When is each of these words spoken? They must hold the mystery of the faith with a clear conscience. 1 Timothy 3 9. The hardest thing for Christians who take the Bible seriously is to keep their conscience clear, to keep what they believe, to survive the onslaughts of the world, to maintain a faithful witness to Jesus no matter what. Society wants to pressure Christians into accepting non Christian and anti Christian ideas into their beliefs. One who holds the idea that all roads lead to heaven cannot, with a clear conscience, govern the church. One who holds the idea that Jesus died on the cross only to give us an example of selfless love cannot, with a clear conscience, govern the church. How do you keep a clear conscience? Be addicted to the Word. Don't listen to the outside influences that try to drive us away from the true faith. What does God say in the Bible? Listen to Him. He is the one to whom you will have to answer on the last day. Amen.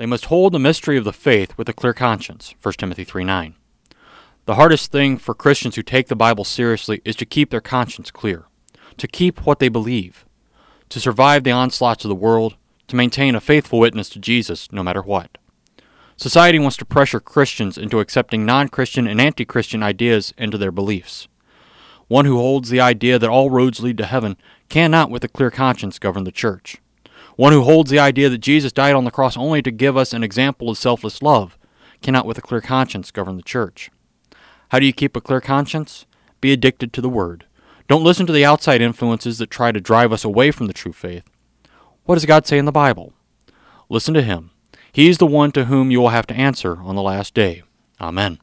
They 0.00 0.06
must 0.06 0.24
hold 0.24 0.54
the 0.54 0.58
mystery 0.58 0.96
of 0.96 1.04
the 1.04 1.12
faith 1.12 1.58
with 1.58 1.68
a 1.68 1.74
clear 1.74 1.92
conscience. 1.92 2.54
1 2.62 2.72
Timothy 2.78 3.04
3 3.04 3.22
9. 3.22 3.54
The 4.46 4.54
hardest 4.54 4.90
thing 4.90 5.18
for 5.18 5.34
Christians 5.34 5.76
who 5.76 5.82
take 5.82 6.08
the 6.08 6.16
Bible 6.16 6.44
seriously 6.44 7.02
is 7.04 7.14
to 7.16 7.26
keep 7.26 7.50
their 7.50 7.60
conscience 7.60 8.10
clear, 8.10 8.46
to 8.96 9.06
keep 9.06 9.44
what 9.44 9.58
they 9.58 9.68
believe, 9.68 10.24
to 10.88 11.00
survive 11.00 11.44
the 11.44 11.50
onslaughts 11.50 12.02
of 12.06 12.08
the 12.08 12.14
world, 12.14 12.56
to 12.88 12.96
maintain 12.96 13.34
a 13.34 13.42
faithful 13.42 13.78
witness 13.78 14.08
to 14.08 14.18
Jesus 14.18 14.72
no 14.72 14.82
matter 14.82 15.02
what. 15.02 15.36
Society 16.16 16.58
wants 16.58 16.78
to 16.78 16.86
pressure 16.86 17.20
Christians 17.20 17.76
into 17.76 18.00
accepting 18.00 18.46
non 18.46 18.68
Christian 18.68 19.06
and 19.06 19.20
anti 19.20 19.44
Christian 19.44 19.82
ideas 19.82 20.32
into 20.38 20.56
their 20.56 20.72
beliefs. 20.72 21.28
One 22.08 22.24
who 22.24 22.38
holds 22.38 22.70
the 22.70 22.80
idea 22.80 23.18
that 23.18 23.28
all 23.28 23.50
roads 23.50 23.80
lead 23.80 23.98
to 23.98 24.06
heaven 24.06 24.38
cannot, 24.70 25.10
with 25.10 25.24
a 25.24 25.28
clear 25.28 25.50
conscience, 25.50 25.98
govern 25.98 26.24
the 26.24 26.32
church. 26.32 26.78
One 27.40 27.54
who 27.54 27.62
holds 27.62 27.90
the 27.90 27.98
idea 27.98 28.28
that 28.28 28.36
Jesus 28.36 28.70
died 28.70 28.94
on 28.94 29.04
the 29.04 29.10
cross 29.10 29.34
only 29.34 29.62
to 29.62 29.70
give 29.70 29.96
us 29.96 30.12
an 30.12 30.22
example 30.22 30.68
of 30.68 30.76
selfless 30.76 31.22
love 31.22 31.56
cannot, 32.02 32.26
with 32.26 32.36
a 32.36 32.42
clear 32.42 32.60
conscience, 32.60 33.10
govern 33.10 33.38
the 33.38 33.42
church. 33.42 33.90
How 34.68 34.78
do 34.78 34.84
you 34.84 34.92
keep 34.92 35.16
a 35.16 35.22
clear 35.22 35.40
conscience? 35.40 36.04
Be 36.42 36.52
addicted 36.52 36.92
to 36.92 37.00
the 37.00 37.08
Word. 37.08 37.46
Don't 37.88 38.04
listen 38.04 38.26
to 38.26 38.32
the 38.34 38.44
outside 38.44 38.82
influences 38.82 39.38
that 39.38 39.48
try 39.48 39.72
to 39.72 39.80
drive 39.80 40.12
us 40.12 40.22
away 40.22 40.50
from 40.50 40.66
the 40.66 40.74
true 40.74 40.92
faith. 40.92 41.24
What 42.04 42.16
does 42.16 42.26
God 42.26 42.46
say 42.46 42.58
in 42.58 42.66
the 42.66 42.72
Bible? 42.72 43.14
Listen 43.88 44.12
to 44.12 44.22
Him. 44.22 44.50
He 44.92 45.08
is 45.08 45.16
the 45.16 45.24
one 45.24 45.50
to 45.52 45.64
whom 45.64 45.90
you 45.90 46.02
will 46.02 46.10
have 46.10 46.26
to 46.26 46.36
answer 46.36 46.76
on 46.82 46.94
the 46.94 47.00
last 47.00 47.32
day. 47.32 47.62
Amen. 47.98 48.38